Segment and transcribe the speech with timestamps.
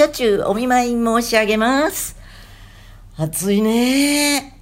[0.00, 2.16] 車中お見舞い申し上げます。
[3.18, 4.58] 暑いね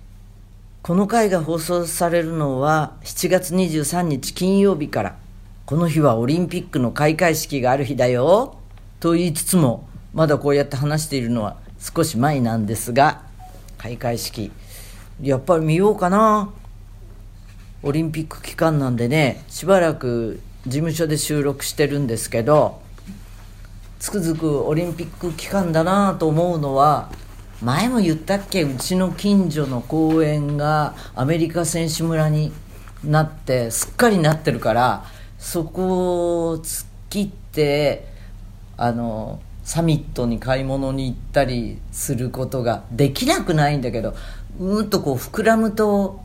[0.83, 5.16] この回が放送されるのは7月23日金曜日から。
[5.64, 8.56] この日はオリンピックの開会式がある日だよ。
[8.98, 13.23] と言いつつも、まだこうやって話しているのは少し前なんですが、
[13.77, 14.50] 開会式、
[15.23, 16.50] やっぱり見ようかな。
[17.84, 22.88] オリンピック期間なんでね、しばらく事務所で収録してるんですけど、
[23.99, 27.11] つくづくオリンピック期間だなと思うのは
[27.63, 32.52] 前も言ったっけうちの近所の公園がアメリカ選手村に
[33.05, 35.05] なってすっかりなってるから
[35.38, 38.06] そこを突っ切って
[38.77, 44.14] あのサミットに買い物に行ったりすることができなくないんだけど
[44.58, 46.20] うんとこう膨らむと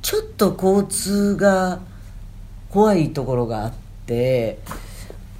[0.00, 1.80] ちょっと交通が
[2.70, 3.72] 怖いところがあっ
[4.06, 4.58] て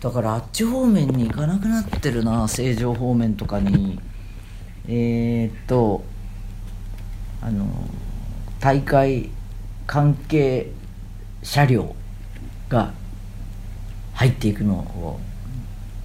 [0.03, 3.99] だからあっち方面に行かなくなってるな成城方面とかに。
[4.89, 6.03] えー、っと
[7.41, 7.67] あの
[8.61, 9.31] 大会
[9.87, 10.73] 関係
[11.43, 11.95] 車両
[12.69, 12.93] が
[14.15, 15.21] 入っていくのを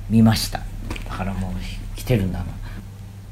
[0.10, 0.60] 見ました。
[1.10, 1.52] だからもう
[1.96, 2.46] 来てるんだな。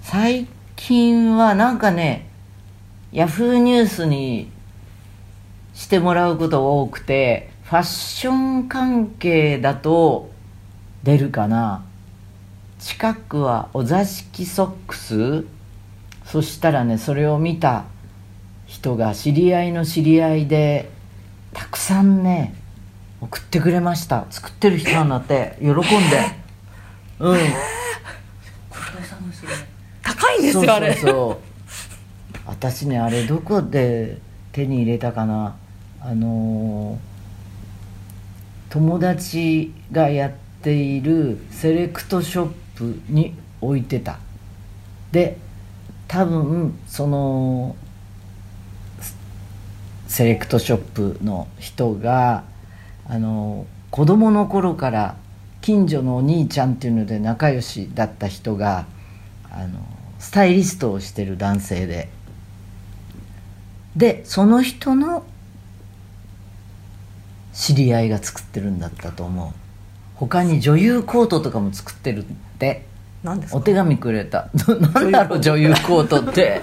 [0.02, 2.28] 最近はなんかね
[3.12, 4.52] ヤフーニュースに
[5.74, 10.30] してもらうことが多くてファッション関係だと
[11.06, 11.86] 出るかな？
[12.80, 15.46] 近くはお座敷ソックス？
[16.26, 17.86] そしたらねそれを見た
[18.66, 20.90] 人が知り合いの知り合いで
[21.54, 22.56] たくさんね
[23.22, 24.26] 送ってくれました。
[24.32, 25.58] 作ってる人なんだって。
[25.62, 25.82] 喜んで。
[27.20, 27.38] うん。
[30.02, 30.96] 高いんですよあれ。
[30.96, 34.18] そうそう私ねあれどこで
[34.52, 35.56] 手に入れたかな？
[36.02, 37.16] あのー
[38.74, 44.18] 友達がやってているセレクトショップに置いてた。
[45.12, 45.38] で
[46.08, 47.76] 多分その
[50.08, 52.44] セレクトショップの人が
[53.08, 55.18] あの子供の頃から
[55.62, 58.88] 近所のお兄ちゃんっていうので仲良しだった人が
[59.52, 59.80] あの
[60.18, 62.10] スタイリストをしてる男性で。
[63.96, 65.24] でその人の
[67.54, 69.65] 知り合いが作ってるんだったと思う。
[70.16, 72.24] 他に女優コートとかも作ってるっ
[72.60, 72.86] て。
[73.24, 73.58] 何ですか？
[73.58, 74.50] お手紙くれた。
[74.94, 76.22] なんだろう女優コート。
[76.22, 76.62] って。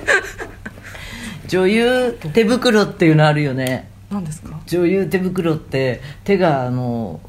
[1.48, 3.88] 女優手袋っていうのあるよね。
[4.10, 4.60] 何ですか？
[4.66, 7.20] 女優手袋って手があの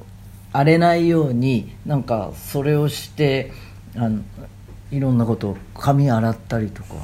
[0.54, 3.52] 荒れないようになんかそれをして
[3.96, 4.22] あの
[4.92, 6.96] いろんなこと髪洗ったりとか。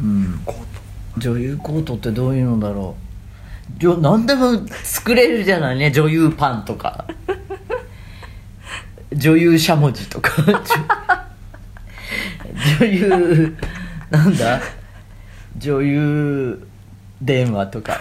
[0.00, 0.40] うん。
[1.18, 1.94] 女優コート。
[1.94, 2.96] ってどういうのだろ
[3.80, 4.00] う。
[4.00, 4.52] 何でも
[4.84, 7.04] 作れるじゃないね女優パンとか
[9.12, 10.30] 女優しゃもじとか。
[12.80, 13.56] 女優
[14.10, 14.60] なんだ？
[15.58, 16.68] 女優
[17.22, 18.00] 電話とか。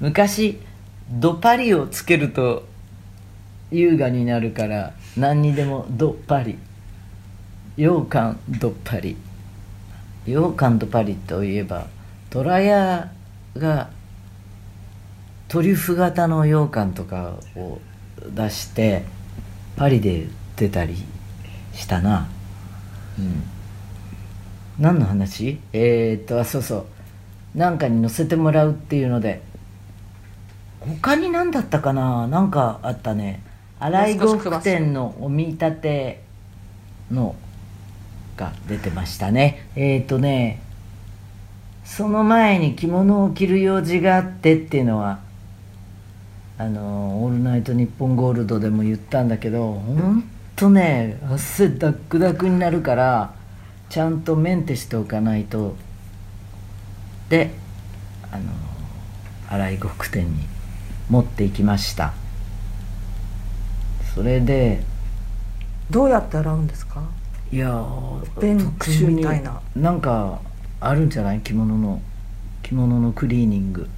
[0.00, 0.60] 昔
[1.10, 2.66] ドパリをつけると
[3.72, 6.56] 優雅になるから何にでもドパリ。
[7.76, 9.16] 羊羹ドパリ。
[10.24, 11.86] 羊羹ドパリといえば
[12.30, 13.10] 虎屋
[13.56, 13.90] が
[15.48, 17.80] トリュフ型の羊羹とかを
[18.34, 19.04] 出して
[19.76, 20.96] パリで売ってたり
[21.72, 22.28] したな。
[23.18, 23.42] うん。
[24.78, 25.58] 何の話？
[25.72, 26.86] えー、っとあそうそ
[27.54, 27.58] う。
[27.58, 29.42] なんかに載せてもらうっていうので。
[30.80, 32.28] 他に何だったかな？
[32.28, 33.42] なんかあったね。
[33.80, 36.22] 新井呉服店のお見立て
[37.10, 37.34] の
[38.36, 39.68] が出てましたね。
[39.76, 40.60] えっ、とね
[41.84, 45.20] その前に着物を着る用事があってっていうのは
[46.58, 50.24] あの「オールナイトニッポンゴールド」でも言ったんだけどほん
[50.56, 53.32] とね汗ダックダクになるから
[53.88, 55.76] ちゃんとメンテしておかないと。
[57.28, 57.52] で
[58.32, 58.42] あの
[59.48, 60.46] 新井呉服店に
[61.08, 62.12] 持っていきました。
[64.14, 64.82] それで
[65.90, 67.02] どうやって洗うんですか？
[67.52, 70.40] いやーベンツ特殊にみたいななんか
[70.80, 71.40] あるんじゃない？
[71.40, 72.02] 着物の
[72.62, 73.88] 着物のクリーニング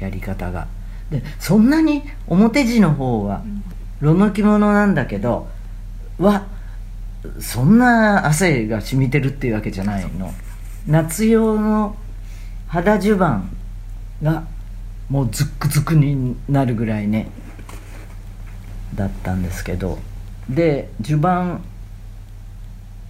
[0.00, 0.66] やり方が
[1.12, 3.44] でそんなに表地の方は
[4.00, 5.48] 炉の着物なんだけど
[6.18, 6.46] は
[7.38, 10.32] そんな汗が染みてるっていうわけじゃないの。
[10.88, 11.94] 夏用の
[12.66, 13.42] 肌襦袢
[14.22, 14.44] が
[15.08, 17.30] もうズックズクになるぐらいね
[18.94, 19.98] だったんですけど。
[20.48, 21.60] で襦袢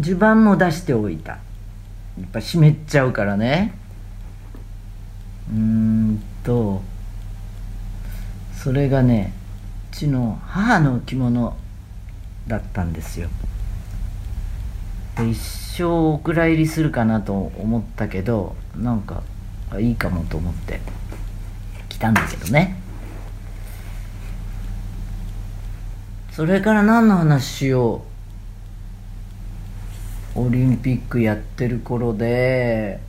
[0.00, 1.32] 襦袢も出しておいた。
[1.32, 1.38] や
[2.26, 3.72] っぱ湿っちゃうからね。
[5.50, 6.82] うーんと
[8.62, 9.32] それがね
[9.90, 11.56] うちの母の着物
[12.46, 13.28] だったんですよ。
[15.16, 15.36] で一
[15.76, 19.24] 生お蔵入りするかなと思ったけどなんか
[19.80, 20.80] いいかもと思って
[21.88, 22.76] 来たんだけどね。
[26.30, 28.04] それから何の話しよ
[30.36, 33.00] うオリンピックやってる頃で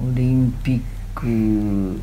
[0.00, 0.80] オリンピッ
[1.16, 2.00] ク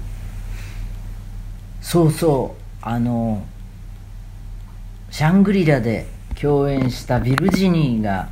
[1.87, 3.45] そうそうあの
[5.09, 6.05] シャングリラで
[6.35, 8.27] 共演したビルジニーが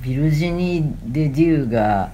[0.00, 2.12] ビルジニー・デ・デューが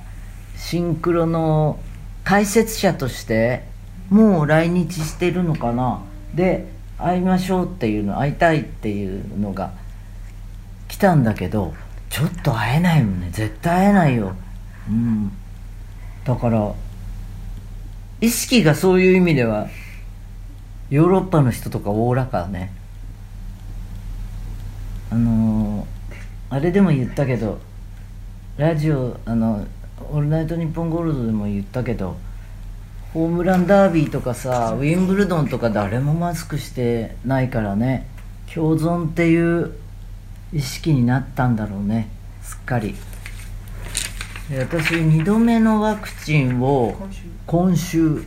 [0.56, 1.78] シンクロの
[2.24, 3.62] 解説者として
[4.10, 6.02] もう来日してるのかな。
[6.34, 6.66] で
[6.98, 9.70] 会いましょうっていうの会いたいっていうのが
[10.88, 11.72] 来たんだけど
[12.10, 13.28] ちょっと会えないもんね。
[13.30, 14.34] 絶対会えないよ。
[14.90, 15.30] うん。
[16.24, 16.74] だから
[18.20, 19.68] 意識がそういう意味では
[20.90, 22.72] ヨーロッパの人とかおおらかね。
[25.10, 25.94] あのー
[26.50, 27.58] あれでも言ったけど
[28.58, 29.66] ラジオあの
[30.12, 32.16] 「オールナイトニッポンゴールド」でも言ったけど
[33.12, 38.06] ホームランダービーとかさウィンブルドンとか誰もマスクしてないからね
[38.52, 39.72] 共存っていう
[40.52, 42.08] 意識になったんだろうね
[42.42, 42.94] すっかり。
[44.56, 46.94] 私2度目のワクチンを
[47.46, 48.22] 今週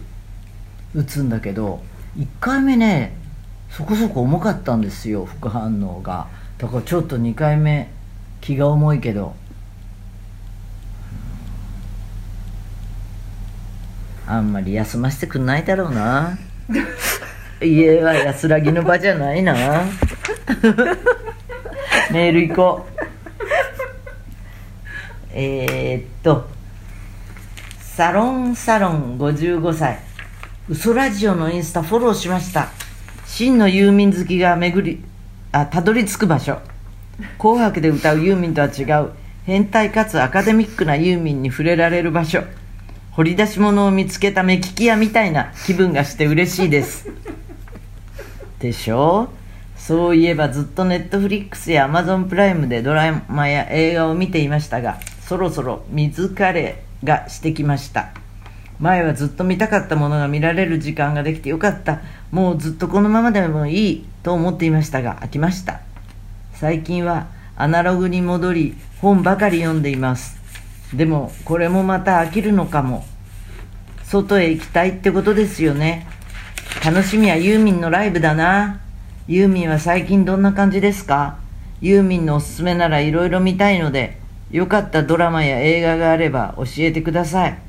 [0.94, 1.82] 打つんだけど
[2.18, 3.16] 1回目ね
[3.70, 6.28] そこそこ重かったんですよ副反応が。
[6.58, 7.92] だからちょっと2回目
[8.42, 9.36] 気が重いけど。
[14.26, 16.38] あんまり休ませてくんないだろうな。
[17.62, 19.54] 家は安らぎの場じゃないな。
[22.12, 22.98] メール行こう。
[25.32, 26.50] えー、っと
[27.80, 30.07] サロンサロン55歳
[30.70, 32.68] 嘘ラジオのインスタフォローしました。
[33.26, 35.02] 真のユーミン好きが巡り
[35.54, 36.60] あたどり着く場所。
[37.38, 39.12] 紅白で歌うユーミンとは違う
[39.46, 42.44] 変態かつアカデミックなユーミンに触れられる場所。
[43.12, 47.10] 掘り出し物を見つけた目利き屋みたいな気分がして嬉しいです。
[48.60, 49.30] でしょ？
[49.78, 58.10] うそういえばずっとネットフリックスやアマゾンプライムでドラマや映画を見ていましたがそろそろ水疲れがしてきました
[58.80, 62.02] 前はずっと見たかったものが見られる時間ができてよかった。
[62.32, 65.80] もうずっとこのままでもいいと思っていましたが飽きました。
[66.54, 70.38] 最近はアナログに戻り本ばかり読んでいます。
[70.94, 73.06] でもこれもまた飽きるのかも。
[74.04, 76.08] 外へ行きたいってことですよね。
[76.86, 78.80] 楽しみはユーミンのライブだな。
[79.28, 81.40] ユーミンは最近どんな感じですか？
[81.82, 84.18] ユーミンのおすすめならいろいろ見たいので
[84.50, 87.67] よかったドラマや映画があれば教えてください。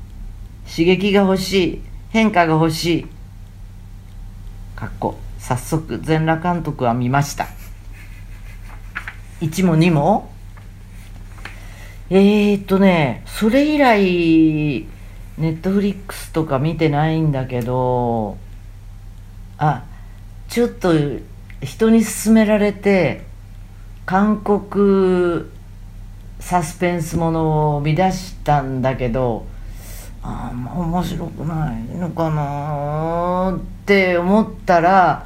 [0.69, 3.07] 刺激が欲しい変化が欲しい。
[4.75, 7.47] かっこ早速全裸監督は見ました。
[9.41, 10.31] 1も2も。
[12.11, 14.87] えー、っとねそれ以来
[15.37, 18.37] ネットフリックスとか見てないんだけど
[19.59, 19.85] あ
[20.47, 20.91] ちょっと
[21.61, 23.25] 人に勧められて
[24.07, 25.45] 韓国
[26.39, 29.45] サスペンスものを見出したんだけど
[30.21, 35.25] あんま面白くないのかなって思ったら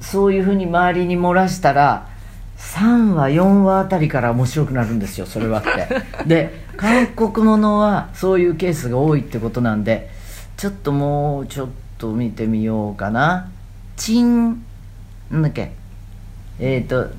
[0.00, 2.08] そういうふうに周りに漏らしたら
[2.56, 5.70] 3話4話あたりから面白くなるんですよそれはって。
[6.26, 10.10] で韓国ものはそういうケースが多いってことなんで
[10.56, 13.50] ちょっともうちょっと見てみようかな。
[13.96, 14.64] チン
[15.30, 15.72] なんだっけ？
[16.58, 17.10] えっ、ー、と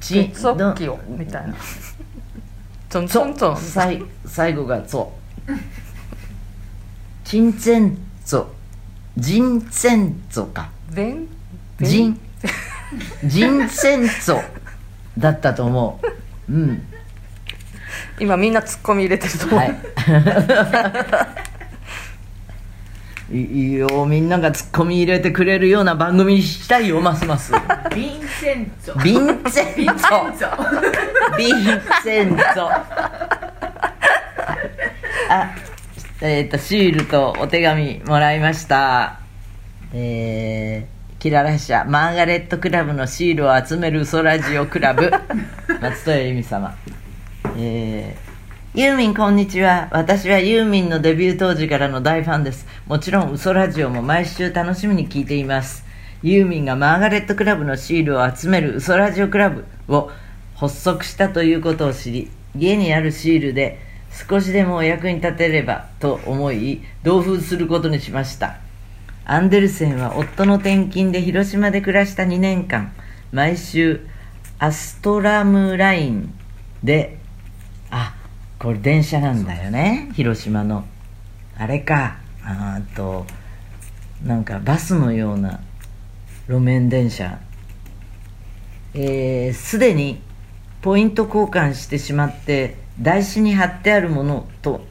[0.00, 1.54] チ鉄速記をみたいな。
[2.88, 3.56] ちょんちょんちょ
[4.26, 5.19] 最後がそう
[7.24, 8.46] チンツェンツォ
[9.16, 10.70] ジンツェンツォか。
[10.92, 11.28] ベン
[11.80, 12.20] ジン。
[13.24, 14.42] ジンツェンツォ
[15.18, 16.00] だったと思
[16.48, 16.52] う。
[16.52, 16.82] うん。
[18.18, 19.64] 今みんなツッコミ入れてると思う、は
[23.30, 23.36] い。
[23.36, 23.40] い
[23.70, 27.52] いいよみんながツッコミ入れてくれるような番組にしたいよますます。
[27.52, 30.56] ヴィンセンツォヴィンツェンツォ
[31.32, 33.29] ヴィンツェンツォ
[35.32, 35.54] あ
[36.20, 39.20] えっ、とシールとお手紙もらいました。
[39.92, 45.08] えー、キララ社マーガレットクラブのシールを集める嘘ラジオクラブ。
[45.80, 46.74] 松任谷由実様。
[47.56, 49.86] えー、ユーミンこんにちは。
[49.92, 52.66] 私はユーミンのデビュー当時からの大ファンです。
[52.88, 55.84] もちろん嘘ラジオも毎週楽しみに聞いています。
[56.24, 60.10] ユーミンがマーガレットクラブのシールを集める嘘ラジオクラブを
[60.56, 63.89] 発足したということを知り家にあるシールで
[64.28, 68.58] 少しでもお役に立てればと思い同封することにしました。
[69.24, 72.92] アンデルセンは夫の転勤で広島で暮らした2年間。
[73.32, 74.06] 毎週
[74.58, 76.34] アストラムライン
[76.82, 77.18] で
[77.90, 78.14] あ
[78.58, 80.10] これ電車なんだよね。
[80.14, 80.84] 広島の。
[81.56, 82.18] あれか。
[82.42, 83.26] あと
[84.24, 85.60] なんかバスのような
[86.48, 87.38] 路面電車。
[88.92, 90.20] えーに
[90.82, 94.84] ポイント交換してしまって台紙に貼ってあるものと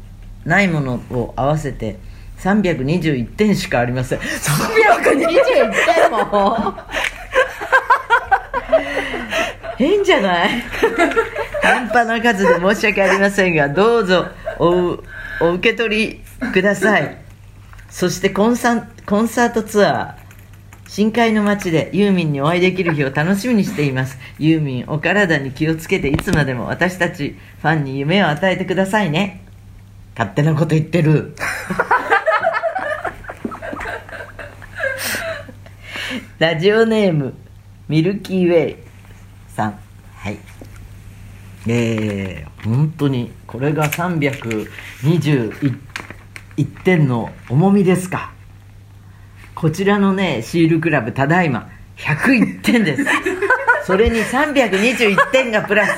[0.46, 1.98] ないものを合わせて
[2.40, 4.20] 321点しかありません。
[4.20, 6.74] 321点も。
[9.78, 10.50] 変じゃない？
[11.64, 14.28] 半端な数で申し訳ありませんがどうぞ
[14.60, 15.00] お
[15.42, 17.18] お受け取りください。
[17.90, 20.19] そしてコンサコンサートツアー
[20.90, 24.18] 深海の街でユーミンにお会いできる日を楽しみにしています。
[24.40, 29.46] ユーミンお体に気をつけていつまでも私たちファンに夢を与えてくださいね。
[30.18, 31.36] 勝手なこと言ってる。
[36.40, 37.36] ラジオネーム
[37.88, 38.78] ミルキーウェイ
[39.56, 39.80] さん。
[40.16, 40.40] はい。
[41.68, 45.78] えー、本当にこれが321
[46.84, 48.39] 点の重みですか
[49.60, 53.06] こちらのねシールクラブただいま101点です。
[53.86, 55.92] それに321点がプラス。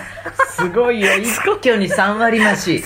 [0.55, 1.15] すごいよ。
[1.17, 2.83] 一挙に3割増し。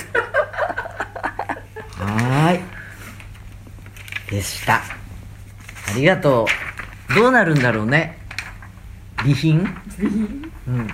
[1.98, 2.60] はーい。
[4.30, 4.76] でした。
[4.76, 4.82] あ
[5.96, 6.46] りがと
[7.10, 7.16] う。
[7.16, 8.18] どうなるんだろうね。
[9.20, 9.66] 備品？
[10.68, 10.88] うん。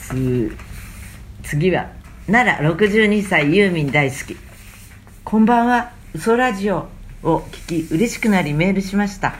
[0.00, 0.56] つ
[1.44, 1.86] 次は。
[2.26, 4.36] 奈良62歳ユーミン大好き。
[5.22, 5.90] こんばんは。
[6.12, 6.88] 嘘ラジオ
[7.22, 9.34] を聞き嬉しくなりメールしました。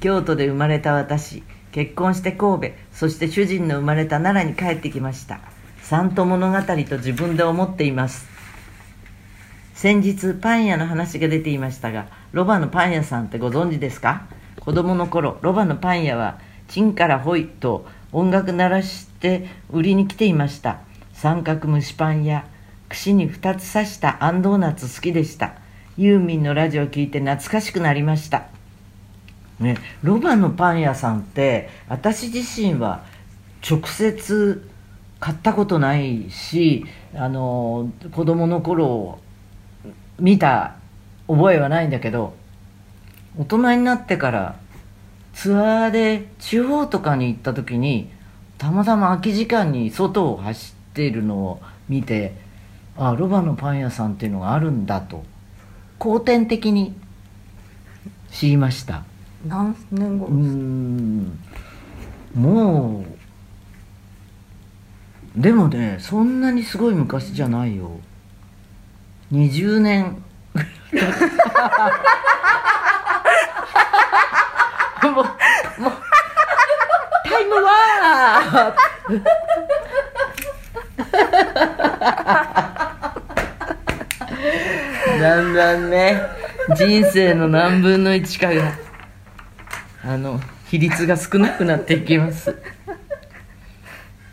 [0.00, 5.40] 京都で生まれた私結婚して神戸そして主人の生まれた奈良に帰ってきました。
[5.82, 8.26] 三都物語と自分で思っています。
[9.74, 14.26] 先日パン屋の話が出ていましたがロバのパン屋さんってご存知ですか？
[14.60, 20.80] 子供の頃ロバのパン屋はチンからホイと音楽鳴らして売りに来ていました。
[21.14, 22.46] 三角蒸しパンや
[22.88, 25.54] 串に2つ刺したあんドーナツ好きでした。
[25.98, 28.46] ユーミンのラジオを聞いて懐かしくなりました。
[29.58, 33.04] ね、ロバのパン屋さんって私自身は
[33.68, 34.70] 直接
[35.18, 39.18] 買ったことないしあの子供の頃
[40.20, 40.76] 見た
[41.26, 42.34] 覚えはないんだけど
[43.36, 44.60] 大人になってから
[45.34, 48.08] ツアーで地方とかに行った時に
[48.56, 52.36] たまたま空き時間に外を走っているのを見て
[52.96, 55.24] あロバのパン屋さんっていうのがあるんだと。
[55.98, 56.94] 後天的に。
[58.30, 59.04] 知りました。
[59.46, 61.38] 何年後うーん。
[62.34, 63.04] も
[65.36, 68.00] うでもねそんなにすごい昔じゃないよ。
[69.32, 70.22] 20年
[75.02, 75.26] もうもう
[77.24, 78.72] タイムワー
[79.06, 79.22] プ
[85.58, 86.22] だんだんね
[86.76, 88.78] 人生の何分の1かが
[90.04, 92.54] あの比率が少なくなっていきます。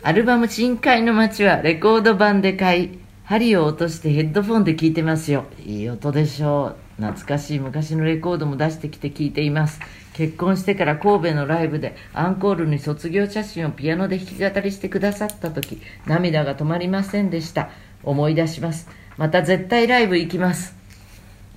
[0.02, 5.46] アルバム「深海の街」はレコード版で買い針を落としてヘッドフォンで聴いてますよ。
[5.64, 7.02] いい音でしょう。
[7.02, 7.58] 懐かしい。
[7.58, 9.80] 昔のレコードも出してきて聴いています。
[10.12, 17.70] 結婚してから神戸のライブでアンコールに卒業写真をピアノで弾き語りしてくださった時涙が止まりませんでした。
[18.04, 18.88] 思い出します。
[19.16, 20.85] また絶対ライブ行きます。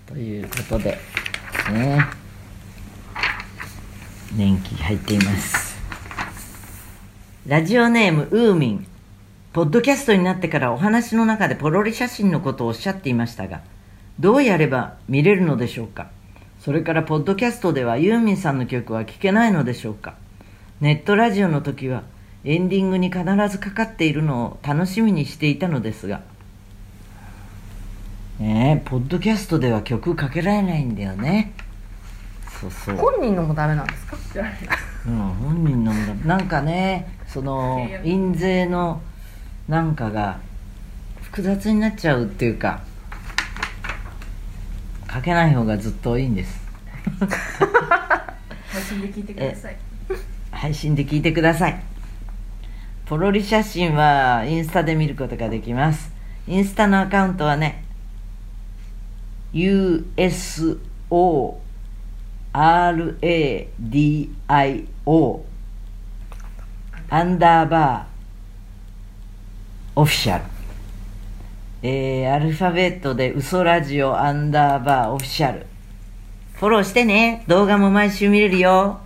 [0.09, 0.97] ということで
[1.71, 2.03] ね。
[4.35, 5.77] 年季入っています。
[7.45, 8.87] ラジオネームウーミン。
[9.53, 13.61] ポッドキャストになってからお話の中でポロリ写真のことをおっしゃっていましたが
[14.19, 16.09] どうやれば見れるのでしょうか。
[16.59, 20.15] それからポッドキャストではユーミンさんの曲は聴けないのでしょうか。
[20.81, 22.03] ネットラジオの時は
[22.45, 26.21] エンディングに必ずかかっているのを楽しみにしていたのですが
[28.39, 31.51] ねえポッドキャストでは曲かけられないんだよね。
[32.61, 32.95] そうそう。
[32.95, 34.17] 本人のもダメなんですか？
[35.07, 39.01] うん、本人のもだなんかねその印税の
[39.67, 40.39] なんかが
[41.21, 42.81] 複雑になっちゃうっていうか
[45.13, 46.61] 書けない方がずっといいんです。
[48.69, 49.75] 配信で聞いてください。
[50.51, 51.79] 配信で聞いてください。
[53.05, 56.11] ポロリ写真はインスタで見ることができます。
[56.47, 57.83] インスタのアカウントはね
[59.53, 60.59] USORADIO
[67.11, 68.05] アンダーバー
[69.95, 70.45] オフィシャル
[71.81, 75.65] えー、アルファベットで嘘ラジオアンダーバーオフィシャル
[76.59, 77.45] フォローしてね。
[77.47, 78.99] 動画も毎週見れるよ。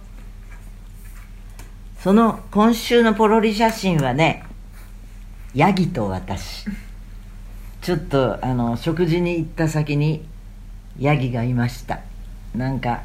[2.00, 4.44] その今週のポロリ写真はね
[5.54, 6.66] ヤギと私。
[7.84, 10.26] ちょっとあの食事に行った先に
[11.00, 12.02] ヤギがいました。
[12.56, 13.04] なんか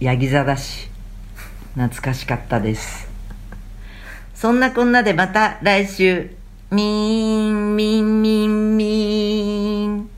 [0.00, 0.88] ヤギ座だし
[1.74, 3.08] 懐かしかったです。
[4.34, 6.30] そんなこんなでまた来週。
[6.70, 10.15] みーンミンミンミーん。